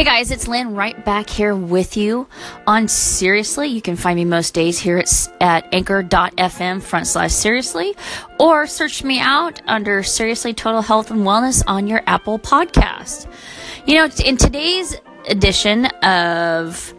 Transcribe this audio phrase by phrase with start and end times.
[0.00, 2.26] Hey guys, it's Lynn right back here with you
[2.66, 3.68] on Seriously.
[3.68, 7.94] You can find me most days here at, at anchor.fm front slash seriously
[8.38, 13.30] or search me out under Seriously Total Health and Wellness on your Apple podcast.
[13.86, 14.96] You know, in today's
[15.28, 16.94] edition of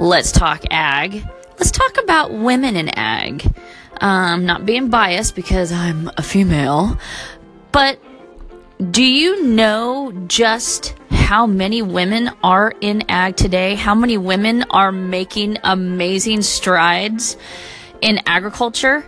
[0.00, 1.24] Let's Talk Ag,
[1.60, 3.54] let's talk about women in ag.
[4.00, 6.98] Um, not being biased because I'm a female,
[7.70, 8.00] but
[8.90, 10.96] do you know just
[11.32, 13.74] how many women are in ag today?
[13.74, 17.38] How many women are making amazing strides
[18.02, 19.02] in agriculture?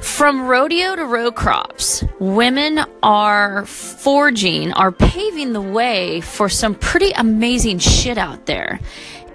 [0.00, 7.10] From rodeo to row crops, women are forging, are paving the way for some pretty
[7.10, 8.80] amazing shit out there.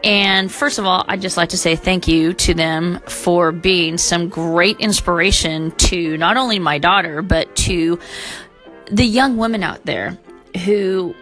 [0.04, 4.00] And first of all, I'd just like to say thank you to them for being
[4.00, 8.00] some great inspiration to not only my daughter, but to
[8.88, 10.18] the young women out there
[10.66, 11.14] who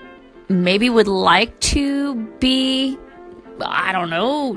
[0.50, 2.98] maybe would like to be
[3.60, 4.54] I don't know,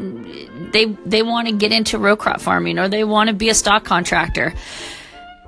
[0.72, 3.54] they they want to get into row crop farming or they want to be a
[3.54, 4.54] stock contractor,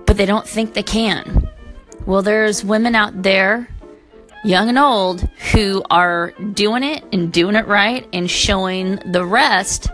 [0.06, 1.48] but they don't think they can.
[2.06, 3.68] Well, there's women out there,
[4.44, 5.20] young and old,
[5.52, 9.88] who are doing it and doing it right and showing the rest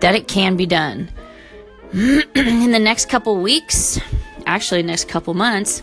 [0.00, 1.10] that it can be done.
[1.92, 3.98] In the next couple weeks,
[4.46, 5.82] actually next couple months,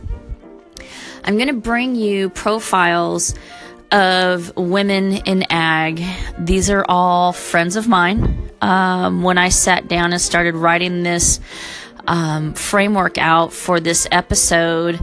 [1.26, 3.36] I'm going to bring you profiles
[3.92, 6.04] of women in ag.
[6.38, 8.52] These are all friends of mine.
[8.62, 11.40] Um, when I sat down and started writing this
[12.08, 15.00] um, framework out for this episode,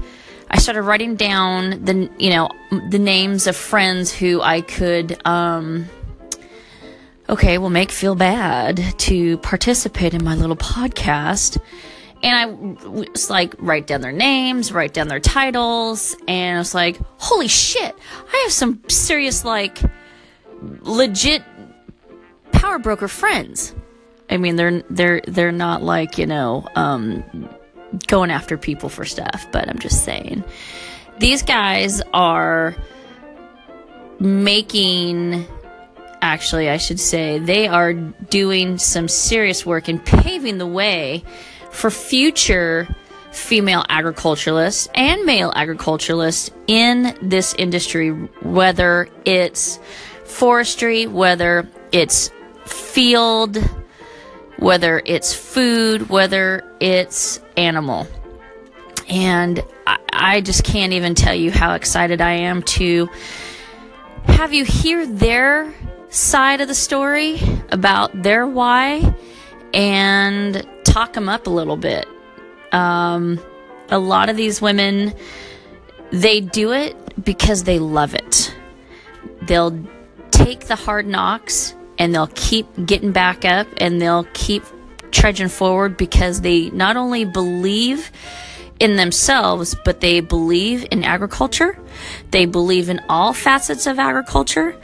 [0.50, 2.48] I started writing down the you know
[2.90, 5.86] the names of friends who I could um,
[7.28, 11.60] okay will make feel bad to participate in my little podcast
[12.25, 16.75] and I was like, write down their names, write down their titles, and I was
[16.75, 17.94] like, holy shit,
[18.33, 19.78] I have some serious, like,
[20.80, 21.42] legit
[22.50, 23.75] power broker friends.
[24.30, 27.51] I mean, they're they're they're not like you know um,
[28.07, 30.42] going after people for stuff, but I'm just saying
[31.18, 32.74] these guys are
[34.18, 35.46] making.
[36.23, 41.23] Actually, I should say they are doing some serious work and paving the way
[41.74, 42.89] for future
[43.33, 48.11] female agriculturalists and male agriculturalists in this industry,
[48.42, 49.80] whether it's
[50.24, 52.30] forestry, whether it's
[52.64, 53.57] field,
[54.57, 58.06] whether it's food, whether it's animal.
[59.08, 63.08] And I, I, just can't even tell you how excited I am to
[64.24, 65.74] have you hear their
[66.08, 69.14] side of the story about their why
[69.74, 72.06] and talk them up a little bit.
[72.70, 73.40] Um,
[73.88, 75.12] a lot of these women,
[76.12, 78.55] they do it because they love it.
[79.42, 79.77] They'll
[80.30, 84.62] take the hard knocks and they'll keep getting back up and they'll keep
[85.10, 88.12] trudging forward because they not only believe
[88.78, 91.76] in themselves, but they believe in agriculture.
[92.30, 94.76] They believe in all facets of agriculture.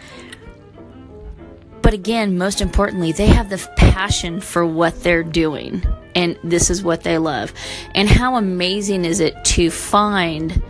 [1.83, 5.83] But again, most importantly, they have the passion for what they're doing
[6.15, 7.53] and this is what they love.
[7.95, 10.63] And how amazing is it to find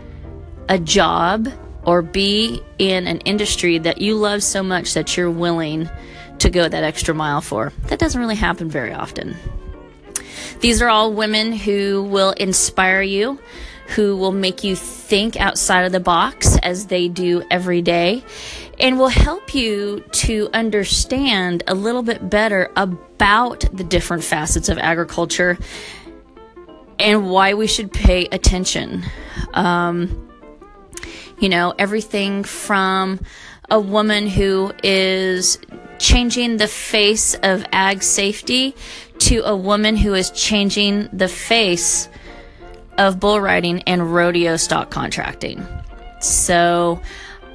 [0.69, 1.49] a job
[1.83, 5.89] or be in an industry that you love so much that you're willing
[6.39, 7.73] to go that extra mile for?
[7.87, 9.35] That doesn't really happen very often.
[10.59, 13.39] These are all women who will inspire you,
[13.87, 18.23] who will make you think outside of the box as they do every day,
[18.81, 24.77] and will help you to understand a little bit better about the different facets of
[24.79, 25.57] agriculture
[26.97, 29.03] and why we should pay attention.
[29.53, 30.29] Um,
[31.39, 33.19] you know, everything from
[33.69, 35.59] a woman who is
[35.99, 38.75] changing the face of ag safety
[39.19, 42.09] to a woman who is changing the face
[42.97, 45.65] of bull riding and rodeo stock contracting.
[46.19, 47.01] So,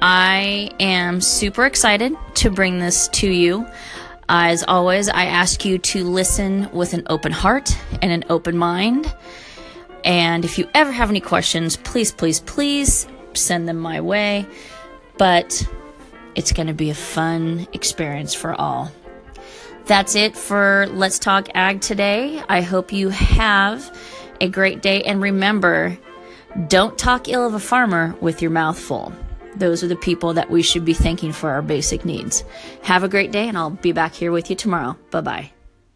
[0.01, 3.67] I am super excited to bring this to you.
[4.29, 9.13] As always, I ask you to listen with an open heart and an open mind.
[10.03, 14.45] And if you ever have any questions, please, please, please send them my way.
[15.17, 15.67] But
[16.35, 18.91] it's going to be a fun experience for all.
[19.85, 22.43] That's it for Let's Talk Ag today.
[22.47, 23.97] I hope you have
[24.39, 25.01] a great day.
[25.01, 25.97] And remember,
[26.67, 29.11] don't talk ill of a farmer with your mouth full.
[29.59, 32.43] Those are the people that we should be thanking for our basic needs.
[32.83, 34.97] Have a great day, and I'll be back here with you tomorrow.
[35.11, 35.56] Bye bye.